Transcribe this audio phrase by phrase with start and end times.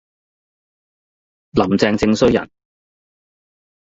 [1.51, 2.49] 林鄭正衰人